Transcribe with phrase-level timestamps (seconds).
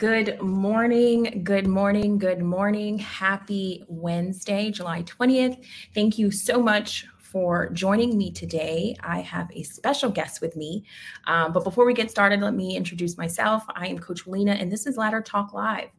[0.00, 2.98] Good morning, good morning, good morning.
[3.00, 5.62] Happy Wednesday, July 20th.
[5.94, 8.96] Thank you so much for joining me today.
[9.02, 10.86] I have a special guest with me.
[11.26, 13.62] Um, but before we get started, let me introduce myself.
[13.74, 15.90] I am Coach Lena, and this is Ladder Talk Live.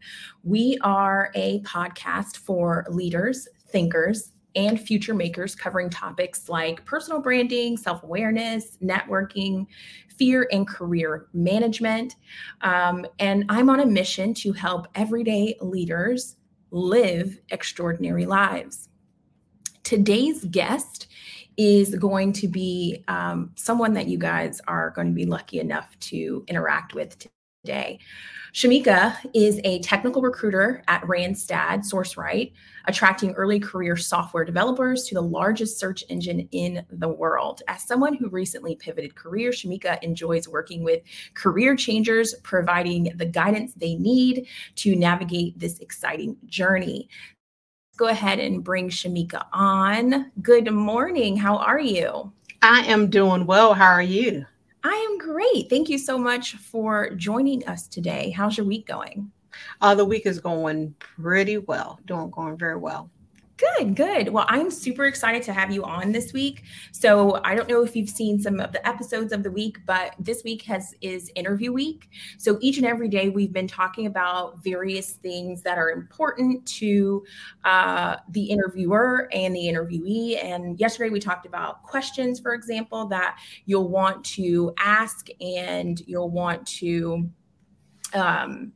[0.44, 7.78] We are a podcast for leaders, thinkers, and future makers covering topics like personal branding,
[7.78, 9.68] self awareness, networking,
[10.18, 12.16] fear and career management.
[12.62, 16.38] Um, and I'm on a mission to help everyday leaders
[16.72, 18.90] live extraordinary lives.
[19.84, 21.08] Today's guest
[21.58, 25.98] is going to be um, someone that you guys are going to be lucky enough
[26.00, 27.28] to interact with
[27.64, 28.00] today.
[28.54, 32.52] Shimeka is a technical recruiter at Randstad SourceRight,
[32.86, 37.62] attracting early career software developers to the largest search engine in the world.
[37.70, 41.02] As someone who recently pivoted career, Shimeka enjoys working with
[41.34, 47.08] career changers, providing the guidance they need to navigate this exciting journey.
[47.92, 50.32] Let's go ahead and bring Shimeka on.
[50.42, 51.38] Good morning.
[51.38, 52.34] How are you?
[52.64, 53.76] I am doing well.
[53.76, 54.46] How are you?
[54.84, 55.70] I am great.
[55.70, 58.32] Thank you so much for joining us today.
[58.32, 59.32] How's your week going?
[59.80, 63.10] Uh, the week is going pretty well, doing going very well.
[63.62, 64.30] Good, good.
[64.30, 66.64] Well, I'm super excited to have you on this week.
[66.92, 70.16] So I don't know if you've seen some of the episodes of the week, but
[70.18, 72.10] this week has is interview week.
[72.40, 77.24] So each and every day we've been talking about various things that are important to
[77.64, 80.44] uh, the interviewer and the interviewee.
[80.44, 86.32] And yesterday we talked about questions, for example, that you'll want to ask and you'll
[86.32, 87.30] want to
[88.16, 88.74] um,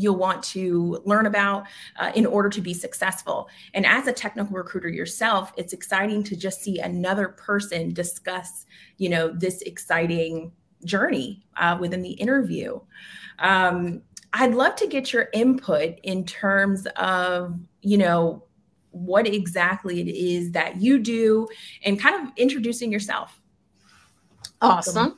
[0.00, 1.64] you'll want to learn about
[1.98, 3.48] uh, in order to be successful.
[3.74, 8.66] And as a technical recruiter yourself, it's exciting to just see another person discuss,
[8.96, 10.52] you know, this exciting
[10.84, 12.80] journey uh, within the interview.
[13.38, 14.02] Um,
[14.32, 18.44] I'd love to get your input in terms of, you know,
[18.92, 21.48] what exactly it is that you do
[21.84, 23.40] and kind of introducing yourself.
[24.62, 25.16] Awesome.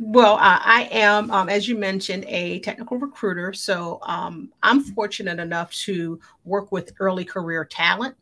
[0.00, 3.52] Well, uh, I am, um, as you mentioned, a technical recruiter.
[3.52, 8.14] So um, I'm fortunate enough to work with early career talent.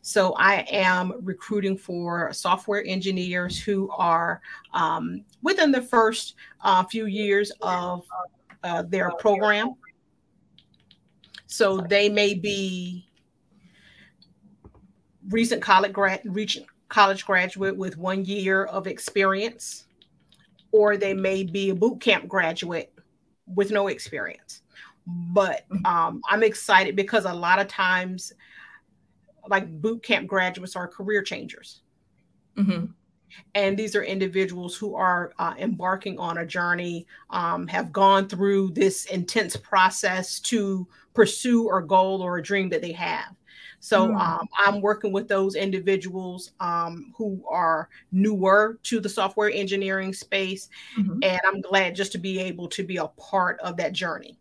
[0.00, 4.40] So I am recruiting for software engineers who are
[4.72, 8.04] um, within the first uh, few years of
[8.62, 9.74] uh, their program.
[11.46, 13.08] So they may be
[15.30, 19.83] recent college grad, recent college graduate with one year of experience
[20.74, 22.92] or they may be a boot camp graduate
[23.46, 24.62] with no experience.
[25.06, 25.86] But mm-hmm.
[25.86, 28.32] um, I'm excited because a lot of times,
[29.46, 31.82] like boot camp graduates are career changers.
[32.56, 32.86] Mm-hmm.
[33.54, 38.70] And these are individuals who are uh, embarking on a journey, um, have gone through
[38.70, 43.36] this intense process to pursue a goal or a dream that they have.
[43.84, 44.18] So mm.
[44.18, 50.70] um, I'm working with those individuals um, who are newer to the software engineering space.
[50.98, 51.18] Mm-hmm.
[51.22, 54.38] And I'm glad just to be able to be a part of that journey.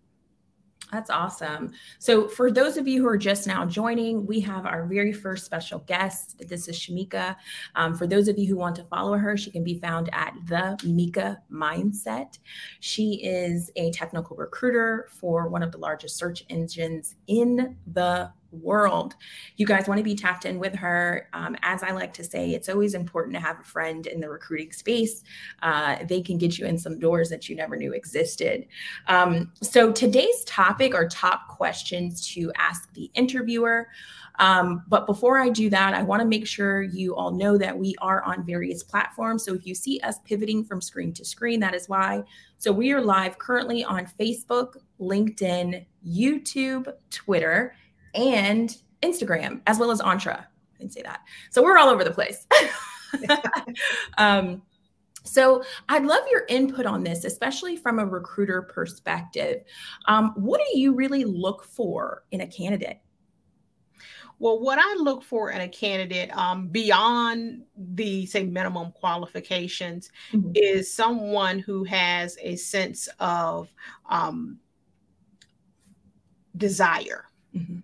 [0.93, 1.73] That's awesome.
[1.99, 5.43] So, for those of you who are just now joining, we have our very first
[5.43, 6.41] special guest.
[6.47, 7.35] This is Shimeka.
[7.75, 10.35] Um, for those of you who want to follow her, she can be found at
[10.45, 12.37] the Meka Mindset.
[12.79, 19.15] She is a technical recruiter for one of the largest search engines in the world.
[19.57, 21.29] You guys want to be tapped in with her.
[21.33, 24.29] Um, as I like to say, it's always important to have a friend in the
[24.29, 25.23] recruiting space.
[25.61, 28.67] Uh, they can get you in some doors that you never knew existed.
[29.07, 33.88] Um, so today's topic are top questions to ask the interviewer.
[34.39, 37.77] Um, but before I do that, I want to make sure you all know that
[37.77, 39.44] we are on various platforms.
[39.44, 42.23] So if you see us pivoting from screen to screen, that is why.
[42.57, 47.75] So we are live currently on Facebook, LinkedIn, YouTube, Twitter,
[48.13, 50.39] and Instagram, as well as Entra.
[50.39, 51.21] I didn't say that.
[51.51, 52.48] So we're all over the place.
[54.18, 54.62] um,
[55.24, 59.63] so I'd love your input on this, especially from a recruiter perspective.
[60.07, 63.00] Um, what do you really look for in a candidate?
[64.39, 70.51] Well, what I look for in a candidate um, beyond the say minimum qualifications mm-hmm.
[70.56, 73.69] is someone who has a sense of
[74.09, 74.59] um,
[76.57, 77.25] desire.
[77.56, 77.80] Mm-hmm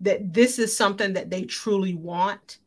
[0.00, 2.58] that this is something that they truly want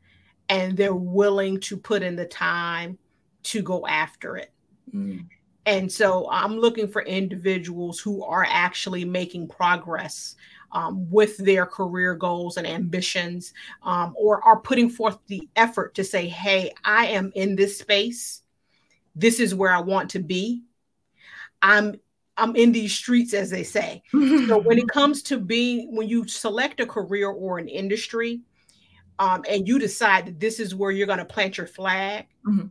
[0.49, 2.97] and they're willing to put in the time
[3.43, 4.51] to go after it.
[4.93, 5.27] Mm.
[5.65, 10.35] And so I'm looking for individuals who are actually making progress
[10.73, 13.53] um, with their career goals and ambitions,
[13.83, 18.41] um, or are putting forth the effort to say, hey, I am in this space.
[19.15, 20.63] This is where I want to be.
[21.61, 21.95] I'm
[22.37, 24.01] I'm in these streets, as they say.
[24.11, 28.41] so when it comes to being, when you select a career or an industry,
[29.19, 32.67] um, and you decide that this is where you're going to plant your flag, mm-hmm.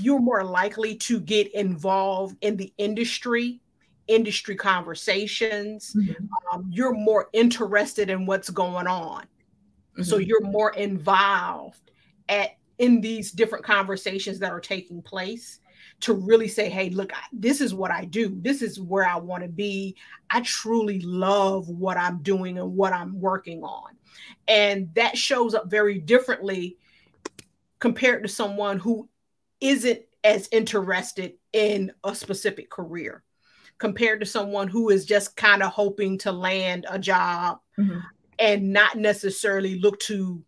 [0.00, 3.60] you're more likely to get involved in the industry,
[4.06, 5.94] industry conversations.
[5.96, 6.26] Mm-hmm.
[6.52, 10.02] Um, you're more interested in what's going on, mm-hmm.
[10.02, 11.90] so you're more involved
[12.28, 15.60] at in these different conversations that are taking place
[16.00, 18.36] to really say, hey, look, this is what I do.
[18.40, 19.96] This is where I want to be.
[20.30, 23.96] I truly love what I'm doing and what I'm working on.
[24.46, 26.76] And that shows up very differently
[27.78, 29.08] compared to someone who
[29.60, 33.22] isn't as interested in a specific career
[33.78, 37.98] compared to someone who is just kind of hoping to land a job mm-hmm.
[38.38, 40.42] and not necessarily look to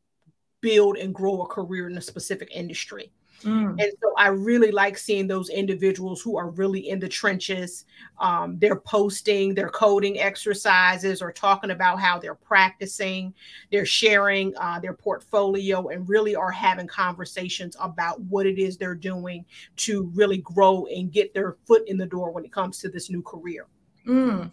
[0.61, 3.13] build and grow a career in a specific industry.
[3.43, 3.81] Mm.
[3.81, 7.85] And so I really like seeing those individuals who are really in the trenches.
[8.19, 13.33] Um, they're posting their coding exercises or talking about how they're practicing.
[13.71, 18.95] They're sharing uh, their portfolio and really are having conversations about what it is they're
[18.95, 19.45] doing
[19.77, 23.09] to really grow and get their foot in the door when it comes to this
[23.09, 23.67] new career.
[24.07, 24.51] Mm.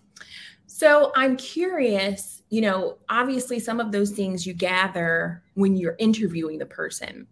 [0.68, 6.58] So I'm curious, you know, obviously some of those things you gather when you're interviewing
[6.58, 7.28] the person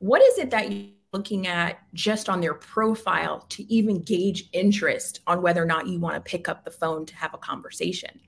[0.00, 5.20] what is it that you're looking at just on their profile to even gauge interest
[5.26, 8.20] on whether or not you want to pick up the phone to have a conversation?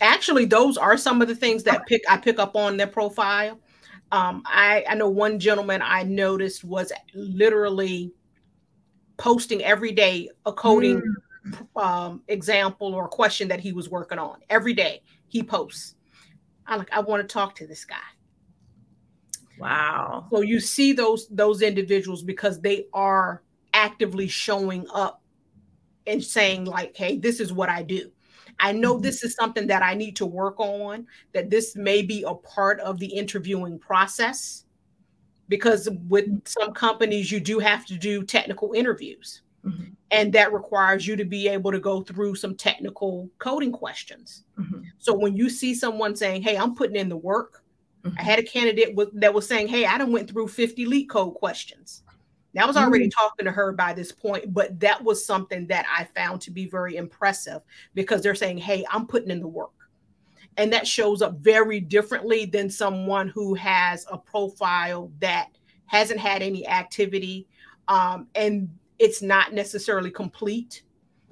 [0.00, 3.58] Actually, those are some of the things that pick I pick up on their profile.
[4.12, 8.12] Um, I, I know one gentleman I noticed was literally
[9.16, 11.02] posting every day a coding
[11.46, 11.82] mm.
[11.82, 14.38] um, example or question that he was working on.
[14.48, 15.94] Every day he posts.
[16.66, 17.96] I like I want to talk to this guy.
[19.60, 20.26] Wow.
[20.30, 23.42] So you see those those individuals because they are
[23.74, 25.22] actively showing up
[26.06, 28.10] and saying like, "Hey, this is what I do."
[28.60, 29.02] I know mm-hmm.
[29.02, 32.78] this is something that I need to work on, that this may be a part
[32.80, 34.64] of the interviewing process
[35.48, 39.42] because with some companies you do have to do technical interviews.
[39.64, 39.92] Mm-hmm.
[40.12, 44.44] And that requires you to be able to go through some technical coding questions.
[44.58, 44.82] Mm-hmm.
[44.98, 47.62] So when you see someone saying, Hey, I'm putting in the work,
[48.04, 48.18] Mm-hmm.
[48.18, 51.34] I had a candidate that was saying, "Hey, I done went through 50 leak LeetCode
[51.34, 52.02] questions."
[52.52, 53.20] Now, I was already mm-hmm.
[53.20, 56.66] talking to her by this point, but that was something that I found to be
[56.66, 57.62] very impressive
[57.94, 59.70] because they're saying, "Hey, I'm putting in the work."
[60.56, 65.50] And that shows up very differently than someone who has a profile that
[65.86, 67.46] hasn't had any activity
[67.90, 68.68] um, and
[69.00, 70.82] it's not necessarily complete.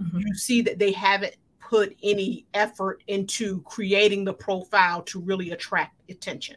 [0.03, 0.19] Mm-hmm.
[0.19, 1.37] You see that they haven't
[1.69, 6.57] put any effort into creating the profile to really attract attention.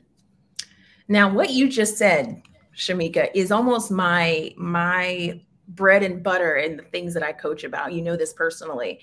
[1.07, 2.41] Now, what you just said,
[2.75, 7.93] Shimeka, is almost my my bread and butter and the things that I coach about.
[7.93, 8.99] You know this personally.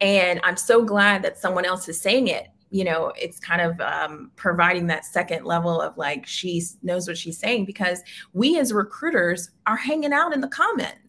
[0.00, 2.48] And I'm so glad that someone else is saying it.
[2.70, 7.18] You know, it's kind of um, providing that second level of like she knows what
[7.18, 8.00] she's saying because
[8.32, 11.03] we as recruiters are hanging out in the comments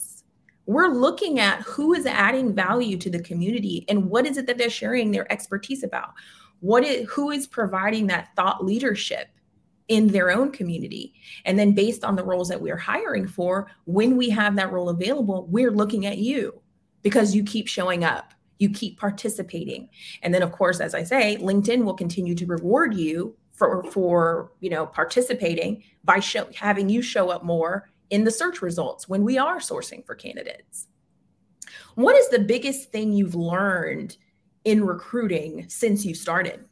[0.65, 4.57] we're looking at who is adding value to the community and what is it that
[4.57, 6.13] they're sharing their expertise about?
[6.59, 9.27] What is who is providing that thought leadership
[9.87, 11.13] in their own community?
[11.45, 14.89] And then based on the roles that we're hiring for when we have that role
[14.89, 16.61] available we're looking at you
[17.01, 19.89] because you keep showing up you keep participating.
[20.23, 24.51] And then of course as i say linkedin will continue to reward you for for
[24.59, 29.23] you know participating by show, having you show up more in the search results when
[29.23, 30.87] we are sourcing for candidates.
[31.95, 34.17] What is the biggest thing you've learned
[34.63, 36.65] in recruiting since you started?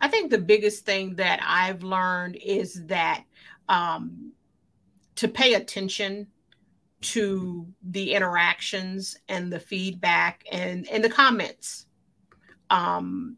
[0.00, 3.24] I think the biggest thing that I've learned is that
[3.68, 4.32] um,
[5.16, 6.28] to pay attention
[7.00, 11.86] to the interactions and the feedback and, and the comments.
[12.70, 13.36] Um,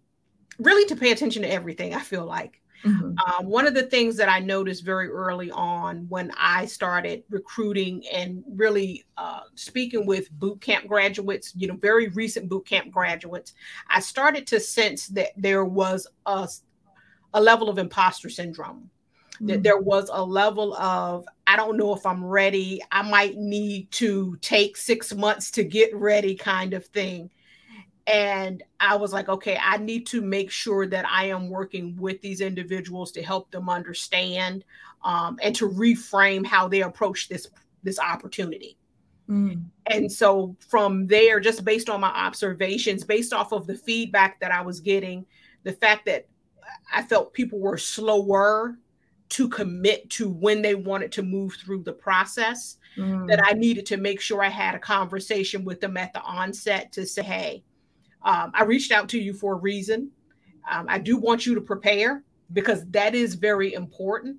[0.59, 2.60] really to pay attention to everything, I feel like.
[2.85, 3.19] Mm-hmm.
[3.19, 8.05] Um, one of the things that I noticed very early on when I started recruiting
[8.13, 13.55] and really uh, speaking with boot camp graduates, you know, very recent boot camp graduates,
[13.89, 16.49] I started to sense that there was a,
[17.35, 18.89] a level of imposter syndrome.
[19.35, 19.47] Mm-hmm.
[19.47, 22.83] That there was a level of, I don't know if I'm ready.
[22.93, 27.31] I might need to take six months to get ready, kind of thing
[28.11, 32.21] and I was like, okay, I need to make sure that I am working with
[32.21, 34.65] these individuals to help them understand
[35.05, 37.47] um, and to reframe how they approach this
[37.83, 38.77] this opportunity.
[39.29, 39.65] Mm.
[39.87, 44.51] And so from there, just based on my observations, based off of the feedback that
[44.51, 45.25] I was getting,
[45.63, 46.27] the fact that
[46.93, 48.77] I felt people were slower
[49.31, 53.29] to commit to when they wanted to move through the process mm.
[53.29, 56.91] that I needed to make sure I had a conversation with them at the onset
[56.93, 57.63] to say, hey,
[58.23, 60.11] um, I reached out to you for a reason.
[60.71, 62.23] Um, I do want you to prepare
[62.53, 64.37] because that is very important.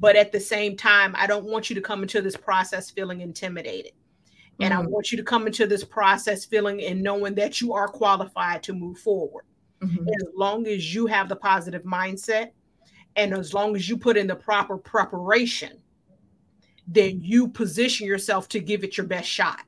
[0.00, 3.20] But at the same time, I don't want you to come into this process feeling
[3.20, 3.92] intimidated.
[4.60, 4.82] And mm-hmm.
[4.82, 8.62] I want you to come into this process feeling and knowing that you are qualified
[8.64, 9.44] to move forward.
[9.82, 10.08] Mm-hmm.
[10.08, 12.50] As long as you have the positive mindset
[13.16, 15.78] and as long as you put in the proper preparation,
[16.86, 19.60] then you position yourself to give it your best shot.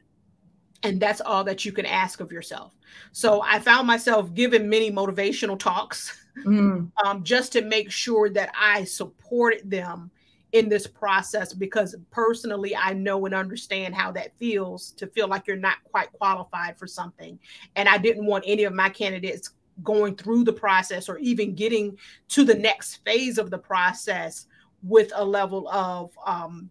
[0.84, 2.74] And that's all that you can ask of yourself.
[3.12, 6.90] So I found myself giving many motivational talks mm.
[7.04, 10.10] um, just to make sure that I supported them
[10.52, 15.48] in this process because personally I know and understand how that feels to feel like
[15.48, 17.40] you're not quite qualified for something.
[17.74, 19.50] And I didn't want any of my candidates
[19.82, 21.98] going through the process or even getting
[22.28, 24.46] to the next phase of the process
[24.84, 26.70] with a level of um,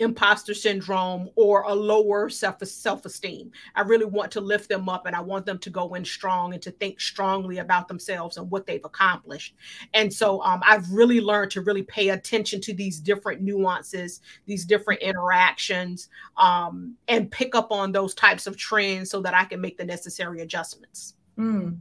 [0.00, 3.52] imposter syndrome or a lower self self-esteem.
[3.76, 6.54] I really want to lift them up and I want them to go in strong
[6.54, 9.54] and to think strongly about themselves and what they've accomplished.
[9.94, 14.64] And so um, I've really learned to really pay attention to these different nuances, these
[14.64, 19.60] different interactions, um, and pick up on those types of trends so that I can
[19.60, 21.14] make the necessary adjustments.
[21.38, 21.78] Mm.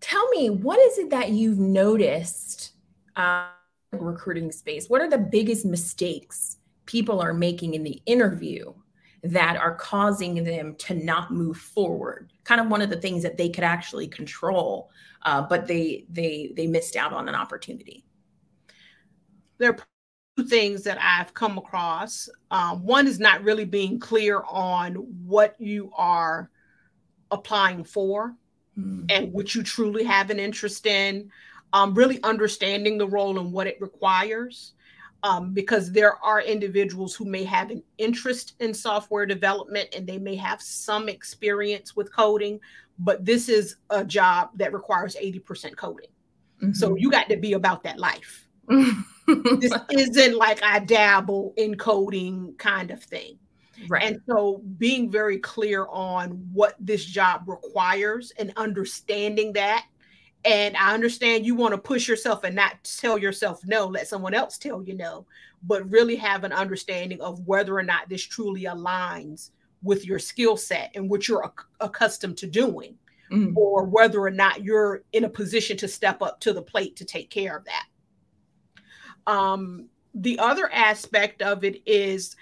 [0.00, 2.74] Tell me, what is it that you've noticed
[3.16, 3.48] uh,
[3.92, 4.88] recruiting space?
[4.88, 8.72] What are the biggest mistakes people are making in the interview
[9.22, 12.30] that are causing them to not move forward.
[12.44, 14.90] Kind of one of the things that they could actually control
[15.24, 18.04] uh, but they they they missed out on an opportunity.
[19.58, 19.78] There are
[20.36, 22.28] two things that i've come across.
[22.50, 26.50] Um, one is not really being clear on what you are
[27.30, 28.36] applying for
[28.78, 29.06] mm.
[29.10, 31.30] and what you truly have an interest in
[31.72, 34.73] um, really understanding the role and what it requires
[35.24, 40.18] um, because there are individuals who may have an interest in software development and they
[40.18, 42.60] may have some experience with coding,
[42.98, 46.10] but this is a job that requires 80% coding.
[46.62, 46.72] Mm-hmm.
[46.72, 48.46] So you got to be about that life.
[48.68, 53.38] this isn't like I dabble in coding kind of thing.
[53.88, 54.04] Right.
[54.04, 59.86] And so being very clear on what this job requires and understanding that
[60.44, 64.34] and I understand you want to push yourself and not tell yourself no, let someone
[64.34, 65.26] else tell you no,
[65.62, 69.50] but really have an understanding of whether or not this truly aligns
[69.82, 72.96] with your skill set and what you're accustomed to doing,
[73.30, 73.56] mm-hmm.
[73.56, 77.04] or whether or not you're in a position to step up to the plate to
[77.04, 77.86] take care of that.
[79.26, 82.36] Um, the other aspect of it is,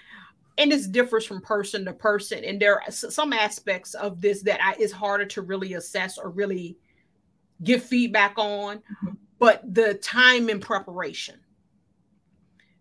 [0.57, 4.59] and this differs from person to person, and there are some aspects of this that
[4.61, 6.77] I, is harder to really assess or really
[7.63, 8.81] give feedback on,
[9.39, 11.39] but the time in preparation,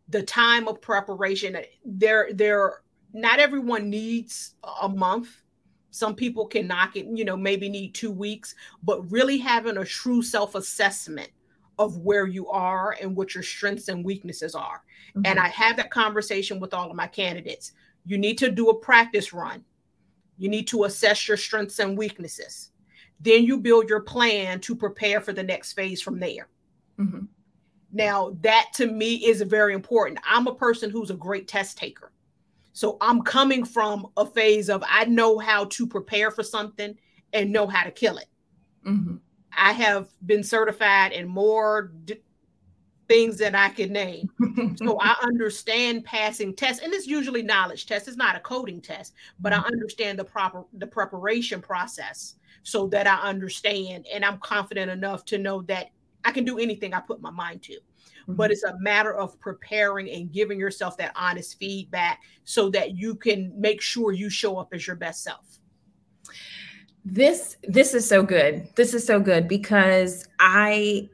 [0.09, 5.43] the time of preparation, there, there, not everyone needs a month.
[5.91, 9.85] Some people can knock it, you know, maybe need two weeks, but really having a
[9.85, 11.31] true self assessment
[11.79, 14.83] of where you are and what your strengths and weaknesses are.
[15.11, 15.23] Mm-hmm.
[15.27, 17.73] And I have that conversation with all of my candidates.
[18.05, 19.65] You need to do a practice run.
[20.39, 22.72] You need to assess your strengths and weaknesses.
[23.23, 26.49] Then you build your plan to prepare for the next phase from there.
[26.99, 27.25] Mm-hmm.
[27.93, 30.19] Now, that to me is very important.
[30.27, 32.13] I'm a person who's a great test taker.
[32.73, 36.97] So I'm coming from a phase of I know how to prepare for something
[37.33, 38.29] and know how to kill it.
[38.87, 39.17] Mm-hmm.
[39.57, 42.23] I have been certified in more d-
[43.09, 44.31] things that I can name.
[44.77, 48.09] so I understand passing tests, and it's usually knowledge test.
[48.09, 49.65] It's not a coding test, but mm-hmm.
[49.65, 55.25] I understand the proper the preparation process so that I understand and I'm confident enough
[55.27, 55.91] to know that
[56.25, 57.73] I can do anything I put my mind to.
[57.73, 58.35] Mm-hmm.
[58.35, 63.15] But it's a matter of preparing and giving yourself that honest feedback so that you
[63.15, 65.59] can make sure you show up as your best self.
[67.05, 68.69] This this is so good.
[68.77, 71.09] This is so good because I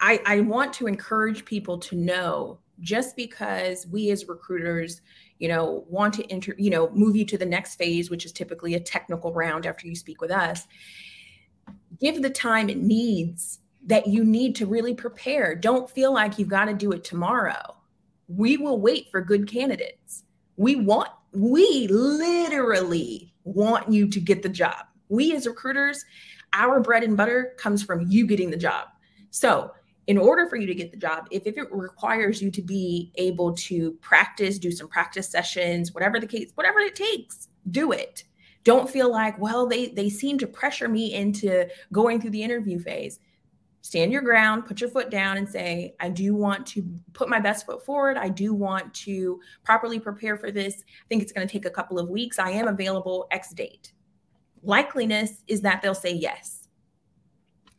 [0.00, 5.02] I, I want to encourage people to know just because we as recruiters
[5.40, 8.30] you know want to enter you know move you to the next phase which is
[8.30, 10.68] typically a technical round after you speak with us.
[11.98, 15.54] Give the time it needs that you need to really prepare.
[15.54, 17.76] Don't feel like you've got to do it tomorrow.
[18.28, 20.22] We will wait for good candidates.
[20.56, 24.86] We want we literally want you to get the job.
[25.08, 26.04] We as recruiters
[26.52, 28.88] our bread and butter comes from you getting the job.
[29.30, 29.72] So
[30.06, 33.12] in order for you to get the job, if, if it requires you to be
[33.16, 38.24] able to practice, do some practice sessions, whatever the case, whatever it takes, do it.
[38.64, 42.78] Don't feel like, well, they they seem to pressure me into going through the interview
[42.78, 43.20] phase.
[43.82, 47.40] stand your ground, put your foot down, and say, I do want to put my
[47.40, 48.16] best foot forward.
[48.16, 50.74] I do want to properly prepare for this.
[50.76, 52.38] I think it's going to take a couple of weeks.
[52.38, 53.92] I am available X date.
[54.64, 56.59] Likeliness is that they'll say yes,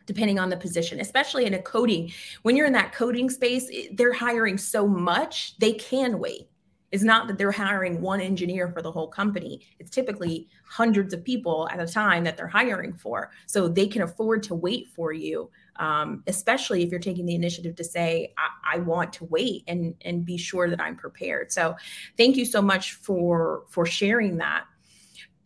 [0.06, 2.12] depending on the position, especially in a coding.
[2.42, 6.48] When you're in that coding space, they're hiring so much, they can wait.
[6.92, 9.62] It's not that they're hiring one engineer for the whole company.
[9.80, 13.32] It's typically hundreds of people at a time that they're hiring for.
[13.46, 17.76] So they can afford to wait for you um, especially if you're taking the initiative
[17.76, 21.76] to say I, I, want to wait and and be sure that i'm prepared so
[22.18, 24.66] thank you so much for for sharing that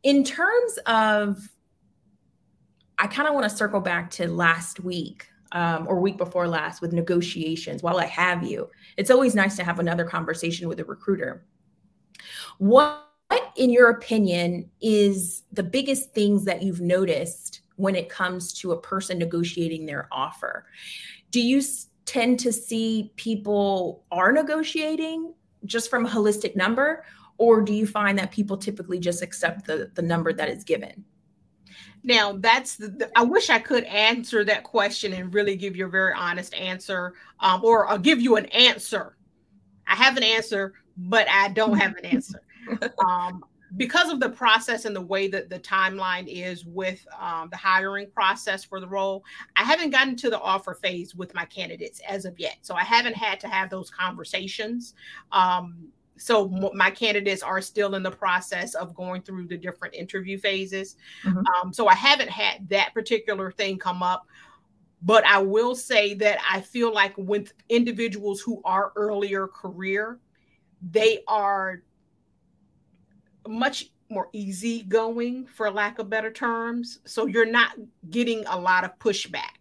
[0.03, 1.49] in terms of
[2.99, 6.81] i kind of want to circle back to last week um, or week before last
[6.81, 10.85] with negotiations while i have you it's always nice to have another conversation with a
[10.85, 11.45] recruiter
[12.57, 13.05] what
[13.55, 18.81] in your opinion is the biggest things that you've noticed when it comes to a
[18.81, 20.65] person negotiating their offer.
[21.31, 21.61] Do you
[22.05, 25.33] tend to see people are negotiating
[25.65, 27.03] just from a holistic number,
[27.37, 31.03] or do you find that people typically just accept the, the number that is given?
[32.05, 35.87] Now, that's the, the, I wish I could answer that question and really give you
[35.87, 39.17] a very honest answer, um, or I'll give you an answer.
[39.87, 42.41] I have an answer, but I don't have an answer.
[43.05, 43.43] um,
[43.75, 48.07] because of the process and the way that the timeline is with um, the hiring
[48.11, 49.23] process for the role,
[49.55, 52.57] I haven't gotten to the offer phase with my candidates as of yet.
[52.61, 54.93] So I haven't had to have those conversations.
[55.31, 60.37] Um, so my candidates are still in the process of going through the different interview
[60.37, 60.95] phases.
[61.23, 61.39] Mm-hmm.
[61.39, 64.25] Um, so I haven't had that particular thing come up.
[65.01, 70.19] But I will say that I feel like with individuals who are earlier career,
[70.81, 71.83] they are
[73.47, 76.99] much more easygoing, for lack of better terms.
[77.05, 77.73] So you're not
[78.09, 79.54] getting a lot of pushback.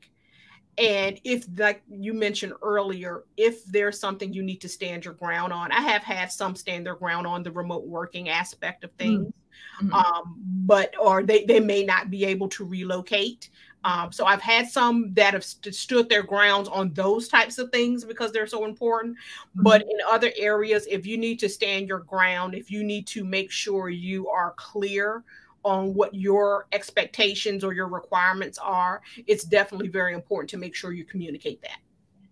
[0.77, 5.53] And if, like you mentioned earlier, if there's something you need to stand your ground
[5.53, 9.33] on, I have had some stand their ground on the remote working aspect of things.
[9.81, 9.93] Mm-hmm.
[9.93, 13.51] Um, but or they, they may not be able to relocate.
[13.85, 17.71] Um, so I've had some that have st- stood their grounds on those types of
[17.71, 19.17] things because they're so important.
[19.17, 19.63] Mm-hmm.
[19.63, 23.25] But in other areas, if you need to stand your ground, if you need to
[23.25, 25.23] make sure you are clear
[25.65, 30.93] on what your expectations or your requirements are, it's definitely very important to make sure
[30.93, 31.79] you communicate that.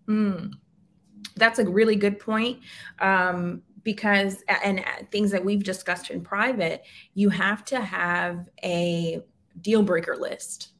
[0.07, 0.53] Mm.
[1.35, 2.59] That's a really good point.
[2.99, 6.83] Um, because, and things that we've discussed in private,
[7.15, 9.21] you have to have a
[9.61, 10.73] deal breaker list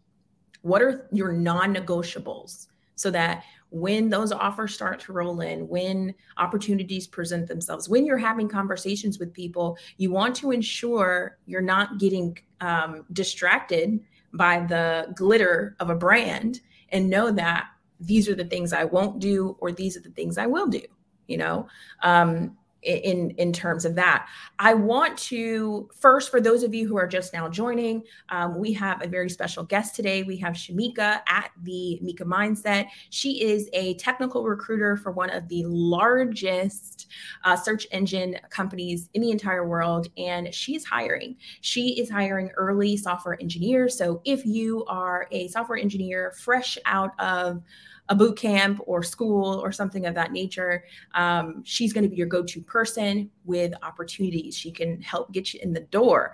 [0.64, 6.14] what are your non negotiables so that when those offers start to roll in, when
[6.38, 11.98] opportunities present themselves, when you're having conversations with people, you want to ensure you're not
[11.98, 14.00] getting um, distracted
[14.32, 17.66] by the glitter of a brand and know that
[18.00, 20.82] these are the things I won't do or these are the things I will do.
[21.26, 21.68] You know,
[22.04, 24.28] um, in in terms of that.
[24.60, 28.74] I want to first for those of you who are just now joining um, we
[28.74, 30.24] have a very special guest today.
[30.24, 32.88] We have shimeka at the meka mindset.
[33.10, 37.08] She is a technical recruiter for one of the largest
[37.44, 41.36] uh, search engine companies in the entire world and she's hiring.
[41.62, 43.98] She is hiring early software engineers.
[43.98, 47.62] So if you are a software engineer fresh out of
[48.10, 52.18] a boot camp or school or something of that nature, um, she's going to be
[52.18, 54.58] your go to person with opportunities.
[54.58, 56.34] She can help get you in the door.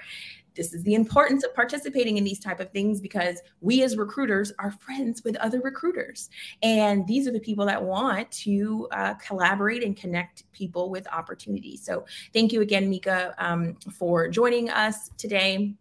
[0.55, 4.51] This is the importance of participating in these type of things because we as recruiters
[4.60, 6.29] are friends with other recruiters,
[6.62, 11.86] and these are the people that want to uh, collaborate and connect people with opportunities.
[11.86, 15.75] So, thank you again, Meka, um, for joining us today.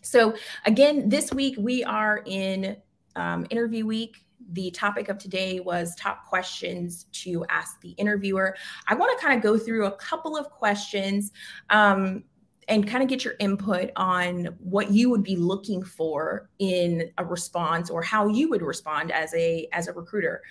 [0.00, 2.76] So, again, this week we are in
[3.16, 8.56] um, interview week the topic of today was top questions to ask the interviewer.
[8.88, 11.32] I want to kind of go through a couple of questions
[11.70, 12.24] um,
[12.68, 17.24] and kind of get your input on what you would be looking for in a
[17.24, 20.42] response or how you would respond as a as a recruiter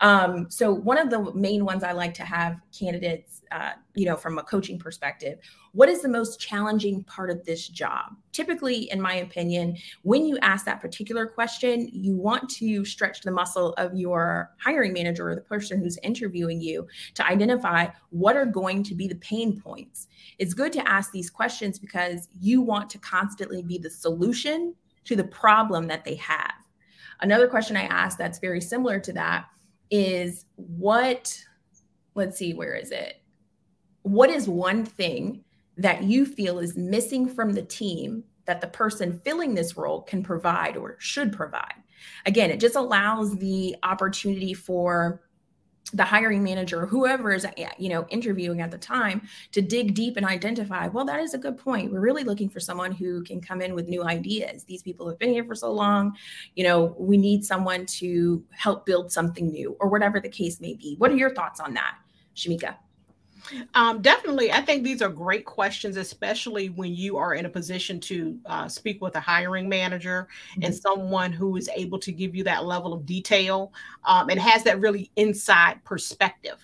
[0.00, 4.16] um, so one of the main ones i like to have candidates uh, you know
[4.16, 5.38] from a coaching perspective
[5.72, 10.36] what is the most challenging part of this job typically in my opinion when you
[10.42, 15.34] ask that particular question you want to stretch the muscle of your hiring manager or
[15.34, 20.08] the person who's interviewing you to identify what are going to be the pain points
[20.38, 24.74] it's good to ask these questions because you want to constantly be the solution
[25.06, 26.52] to the problem that they have.
[27.20, 29.46] Another question I asked that's very similar to that
[29.90, 31.40] is what,
[32.14, 33.22] let's see, where is it?
[34.02, 35.44] What is one thing
[35.76, 40.22] that you feel is missing from the team that the person filling this role can
[40.22, 41.74] provide or should provide?
[42.24, 45.22] Again, it just allows the opportunity for
[45.92, 47.46] the hiring manager or whoever is
[47.78, 51.38] you know interviewing at the time to dig deep and identify well that is a
[51.38, 51.92] good point.
[51.92, 54.64] We're really looking for someone who can come in with new ideas.
[54.64, 56.16] These people have been here for so long.
[56.56, 60.74] You know we need someone to help build something new or whatever the case may
[60.74, 60.96] be.
[60.98, 61.94] What are your thoughts on that
[62.34, 62.74] shimeka
[63.74, 64.52] um, definitely.
[64.52, 68.68] I think these are great questions, especially when you are in a position to uh,
[68.68, 70.64] speak with a hiring manager mm-hmm.
[70.64, 73.72] and someone who is able to give you that level of detail
[74.04, 76.60] um, and has that really inside perspective.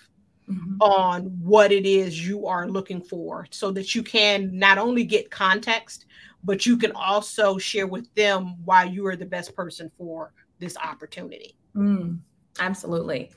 [0.50, 0.82] Mm-hmm.
[0.82, 5.30] On what it is you are looking for, so that you can not only get
[5.30, 6.06] context,
[6.42, 10.76] but you can also share with them why you are the best person for this
[10.76, 11.54] opportunity.
[11.76, 12.18] Mm.
[12.60, 13.30] Absolutely.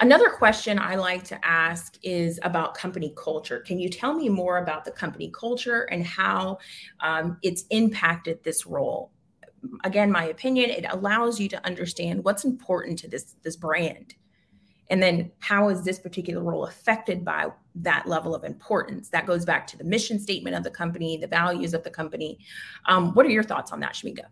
[0.00, 3.60] Another question I like to ask is about company culture.
[3.60, 6.58] Can you tell me more about the company culture and how
[7.00, 9.12] um, it's impacted this role?
[9.84, 14.14] Again, my opinion, it allows you to understand what's important to this, this brand.
[14.88, 19.10] And then how is this particular role affected by that level of importance?
[19.10, 22.38] That goes back to the mission statement of the company, the values of the company.
[22.86, 24.24] Um, what are your thoughts on that, Shimeka?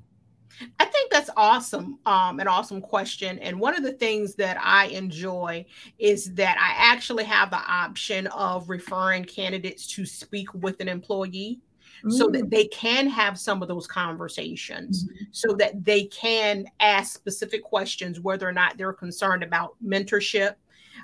[0.79, 3.39] I think that's awesome, um, an awesome question.
[3.41, 5.67] And one of the things that I enjoy
[5.99, 11.61] is that I actually have the option of referring candidates to speak with an employee.
[12.05, 12.13] Mm.
[12.13, 12.51] So that mm.
[12.51, 15.25] they can have some of those conversations, mm-hmm.
[15.33, 20.55] so that they can ask specific questions, whether or not they're concerned about mentorship,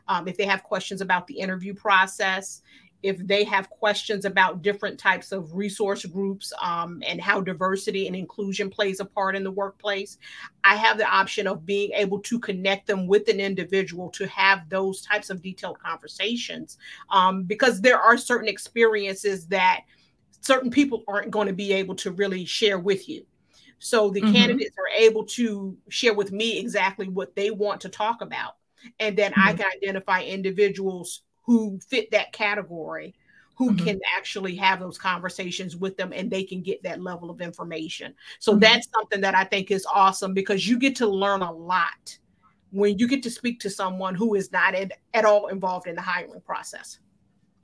[0.09, 2.63] um, if they have questions about the interview process,
[3.07, 8.17] if they have questions about different types of resource groups um, and how diversity and
[8.17, 10.19] inclusion plays a part in the workplace,
[10.65, 14.69] I have the option of being able to connect them with an individual to have
[14.69, 16.79] those types of detailed conversations
[17.11, 19.83] um, because there are certain experiences that
[20.41, 23.25] certain people aren't going to be able to really share with you.
[23.79, 24.33] So the mm-hmm.
[24.33, 28.57] candidates are able to share with me exactly what they want to talk about.
[28.99, 29.49] And then mm-hmm.
[29.49, 33.15] I can identify individuals who fit that category
[33.57, 33.87] who mm-hmm.
[33.87, 38.15] can actually have those conversations with them and they can get that level of information.
[38.39, 38.61] So mm-hmm.
[38.61, 42.19] that's something that I think is awesome because you get to learn a lot
[42.71, 45.95] when you get to speak to someone who is not at, at all involved in
[45.95, 46.99] the hiring process.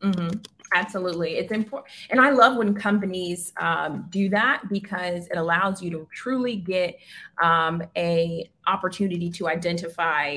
[0.00, 0.38] Mm-hmm.
[0.74, 1.36] Absolutely.
[1.36, 1.92] It's important.
[2.10, 6.96] And I love when companies um, do that because it allows you to truly get
[7.42, 10.36] um, a opportunity to identify,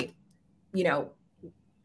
[0.73, 1.09] you know,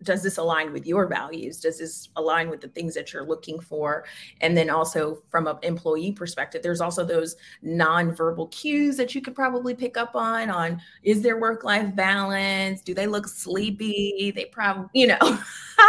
[0.03, 1.61] does this align with your values?
[1.61, 4.05] Does this align with the things that you're looking for?
[4.41, 9.35] And then also from an employee perspective there's also those non-verbal cues that you could
[9.35, 12.83] probably pick up on on is there work-life balance?
[12.83, 14.33] Do they look sleepy?
[14.35, 15.19] They probably you know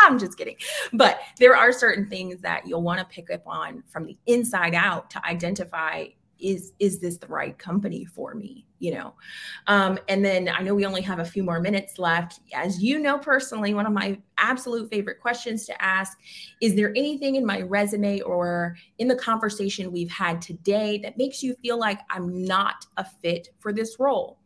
[0.04, 0.56] i'm just kidding.
[0.94, 4.74] But there are certain things that you'll want to pick up on from the inside
[4.76, 6.06] out to identify
[6.42, 9.14] is is this the right company for me you know?
[9.68, 12.40] Um, and then i know we only have a few more minutes left.
[12.54, 16.18] As you know personally one of my absolute favorite questions to ask
[16.62, 21.44] is there anything in my resume or in the conversation we've had today that makes
[21.44, 24.40] you feel like i'm not a fit for this role?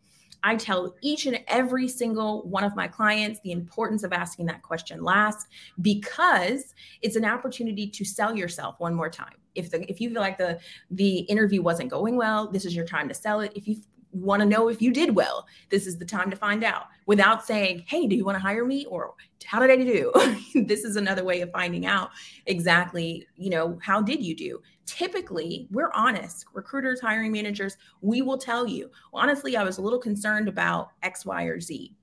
[0.44, 4.62] I tell each and every single one of my clients the importance of asking that
[4.62, 5.48] question last
[5.82, 10.22] because it's an opportunity to sell yourself one more time if the if you feel
[10.22, 10.60] like the
[10.92, 13.52] the interview wasn't going well this is your time to sell it.
[13.56, 13.78] If you
[14.12, 17.46] want to know if you did well this is the time to find out without
[17.46, 18.86] saying hey do you want to hire me?
[18.86, 19.14] or
[19.46, 20.12] how did i do?
[20.66, 22.12] This is another way of finding out
[22.46, 24.62] exactly you know how did you do?
[24.86, 28.90] Typically we're honest recruiters hiring managers we will tell you.
[29.14, 31.94] Honestly i was a little concerned about x y or z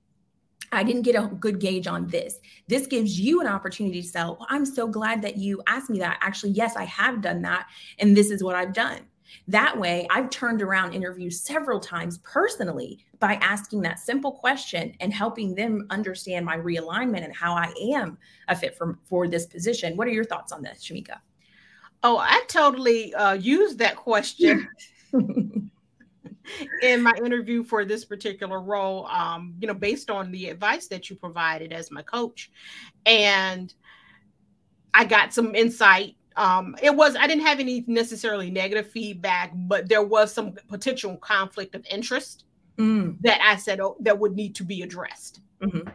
[0.75, 2.39] I didn't get a good gauge on this.
[2.67, 4.37] This gives you an opportunity to sell.
[4.39, 6.17] Well, I'm so glad that you asked me that.
[6.21, 7.67] Actually, yes, I have done that.
[7.99, 8.99] And this is what I've done.
[9.47, 15.13] That way, I've turned around interviews several times personally by asking that simple question and
[15.13, 19.97] helping them understand my realignment and how I am a fit for, for this position.
[19.97, 21.17] What are your thoughts on this, Shimeka?
[22.03, 24.67] Oh, I totally uh, used that question.
[26.81, 31.09] in my interview for this particular role, um, you know, based on the advice that
[31.09, 32.51] you provided as my coach.
[33.05, 33.73] And
[34.93, 36.15] I got some insight.
[36.35, 41.17] Um, it was, I didn't have any necessarily negative feedback, but there was some potential
[41.17, 42.45] conflict of interest
[42.77, 43.17] mm.
[43.21, 45.41] that I said oh, that would need to be addressed.
[45.61, 45.89] Mm-hmm.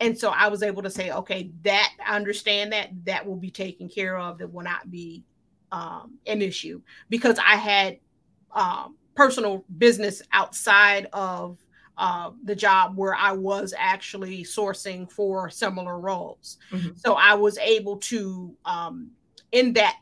[0.00, 3.50] And so I was able to say, okay, that I understand that that will be
[3.50, 4.38] taken care of.
[4.38, 5.24] That will not be
[5.70, 7.98] um, an issue because I had
[8.52, 11.58] um, personal business outside of
[11.96, 16.58] uh, the job where I was actually sourcing for similar roles.
[16.70, 16.90] Mm-hmm.
[16.96, 19.10] So I was able to, um,
[19.52, 20.00] in that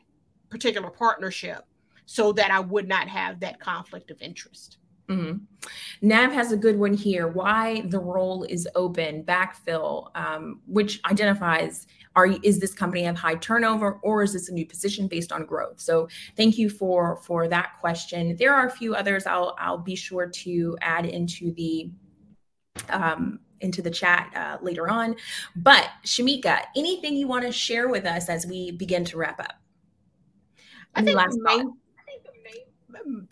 [0.49, 1.65] particular partnership,
[2.05, 4.77] so that I would not have that conflict of interest.
[5.09, 5.43] Mm-hmm.
[6.01, 7.27] Nav has a good one here.
[7.27, 13.35] Why the role is open, backfill, um, which identifies are is this company have high
[13.35, 15.79] turnover or is this a new position based on growth?
[15.79, 18.35] So thank you for for that question.
[18.37, 21.91] There are a few others I'll I'll be sure to add into the
[22.89, 25.15] um, into the chat uh, later on.
[25.55, 29.53] But Shimeka, anything you want to share with us as we begin to wrap up?
[30.95, 31.73] I think last main,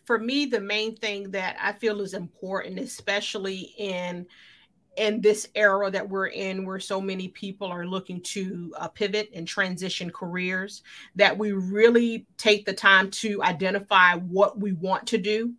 [0.05, 4.25] for me, the main thing that I feel is important, especially in
[4.97, 9.29] in this era that we're in, where so many people are looking to uh, pivot
[9.33, 10.83] and transition careers,
[11.15, 15.53] that we really take the time to identify what we want to do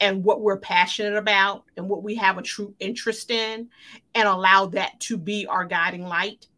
[0.00, 3.68] and what we're passionate about and what we have a true interest in,
[4.16, 6.48] and allow that to be our guiding light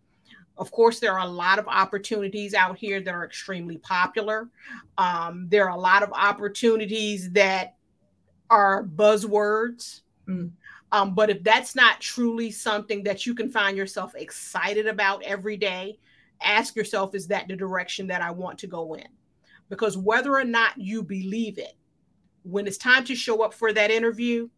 [0.60, 4.50] of course, there are a lot of opportunities out here that are extremely popular.
[4.98, 7.76] Um, there are a lot of opportunities that
[8.50, 10.02] are buzzwords.
[10.28, 10.50] Mm.
[10.92, 15.56] Um, but if that's not truly something that you can find yourself excited about every
[15.56, 15.98] day,
[16.42, 19.08] ask yourself, is that the direction that I want to go in?
[19.70, 21.74] Because whether or not you believe it,
[22.42, 24.48] when it's time to show up for that interview,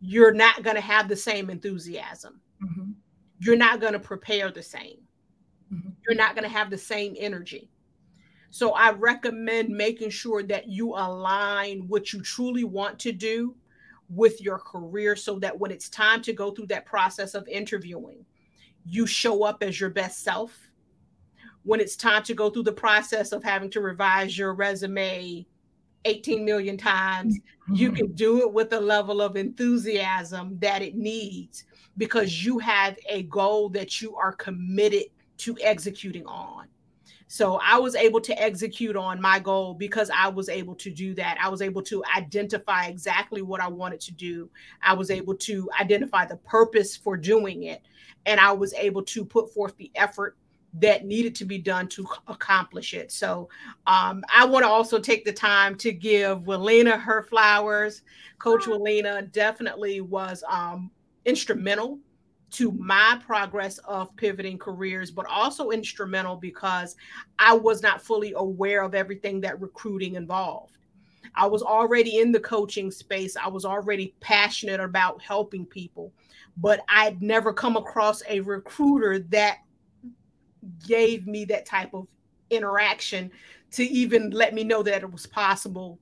[0.00, 2.40] you're not going to have the same enthusiasm.
[2.60, 2.90] Mm-hmm.
[3.40, 4.98] You're not going to prepare the same.
[6.08, 7.68] You're not going to have the same energy.
[8.50, 13.54] So I recommend making sure that you align what you truly want to do
[14.08, 18.24] with your career so that when it's time to go through that process of interviewing,
[18.86, 20.70] you show up as your best self.
[21.64, 25.46] When it's time to go through the process of having to revise your resume
[26.06, 27.74] 18 million times, mm-hmm.
[27.74, 31.64] you can do it with a level of enthusiasm that it needs
[31.98, 35.04] because you have a goal that you are committed
[35.38, 36.66] to executing on.
[37.30, 41.14] So I was able to execute on my goal because I was able to do
[41.14, 41.36] that.
[41.40, 44.48] I was able to identify exactly what I wanted to do.
[44.82, 47.82] I was able to identify the purpose for doing it.
[48.24, 50.38] And I was able to put forth the effort
[50.74, 53.12] that needed to be done to accomplish it.
[53.12, 53.48] So
[53.86, 58.02] um, I want to also take the time to give Willena her flowers.
[58.38, 60.90] Coach Willena definitely was um,
[61.26, 61.98] instrumental
[62.50, 66.96] to my progress of pivoting careers, but also instrumental because
[67.38, 70.76] I was not fully aware of everything that recruiting involved.
[71.34, 76.12] I was already in the coaching space, I was already passionate about helping people,
[76.56, 79.58] but I'd never come across a recruiter that
[80.86, 82.06] gave me that type of
[82.50, 83.30] interaction
[83.72, 85.98] to even let me know that it was possible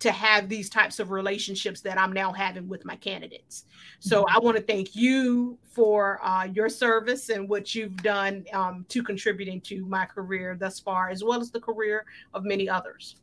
[0.00, 3.64] to have these types of relationships that I'm now having with my candidates.
[4.00, 4.36] So mm-hmm.
[4.36, 9.02] I want to thank you for uh, your service and what you've done um, to
[9.02, 13.16] contributing to my career thus far, as well as the career of many others.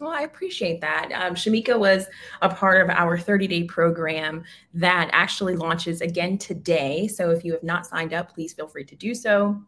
[0.00, 1.10] Well, I appreciate that.
[1.14, 2.06] Um, Shimeka was
[2.42, 7.08] a part of our 30 day program that actually launches again today.
[7.08, 9.58] So if you have not signed up, please feel free to do so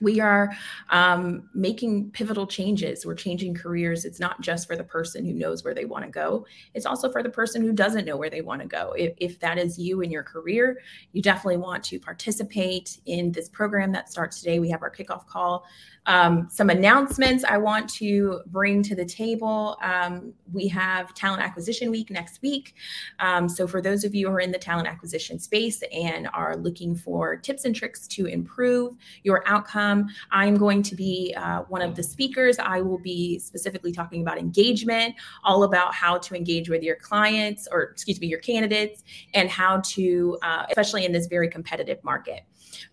[0.00, 0.52] we are
[0.90, 3.06] um, making pivotal changes.
[3.06, 4.04] We're changing careers.
[4.04, 7.10] It's not just for the person who knows where they want to go, it's also
[7.10, 8.94] for the person who doesn't know where they want to go.
[8.96, 10.78] If, if that is you in your career,
[11.12, 14.58] you definitely want to participate in this program that starts today.
[14.58, 15.64] We have our kickoff call
[16.06, 19.76] um, some announcements I want to bring to the table.
[19.82, 22.74] Um, we have Talent Acquisition Week next week.
[23.20, 26.56] Um, so, for those of you who are in the talent acquisition space and are
[26.56, 31.82] looking for tips and tricks to improve your outcome, I'm going to be uh, one
[31.82, 32.58] of the speakers.
[32.58, 37.68] I will be specifically talking about engagement, all about how to engage with your clients
[37.70, 42.42] or, excuse me, your candidates, and how to, uh, especially in this very competitive market.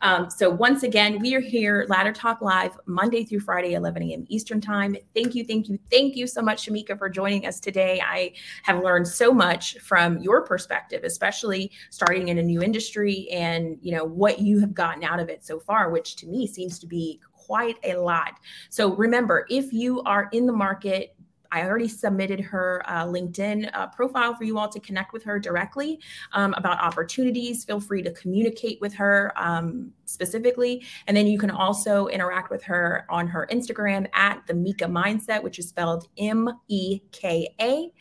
[0.02, 4.26] Um, so once again, we are here, Ladder Talk Live, Monday through Friday, 11 a.m.
[4.28, 4.94] Eastern Time.
[5.16, 8.02] Thank you, thank you, thank you so much, Shimeka, for joining us today.
[8.06, 8.34] I
[8.64, 13.94] have learned so much from your perspective, especially starting in a new industry and you
[13.96, 16.88] know what you have gotten out of it so far, which to me seems to
[16.88, 18.34] be quite a lot.
[18.70, 21.16] So remember, if you are in the market
[21.52, 25.40] I already submitted her uh, LinkedIn uh, profile for you all to connect with her
[25.40, 26.00] directly
[26.34, 27.66] um, about opportunities.
[27.66, 30.84] Feel free to communicate with her um, specifically.
[31.08, 35.42] And then you can also interact with her on her Instagram at the Meka Mindset,
[35.42, 37.92] which is spelled M E K A.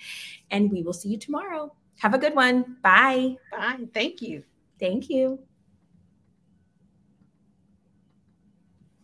[0.50, 1.74] And we will see you tomorrow.
[1.98, 2.76] Have a good one.
[2.82, 3.36] Bye.
[3.50, 3.86] Bye.
[3.94, 4.44] Thank you.
[4.78, 5.47] Thank you.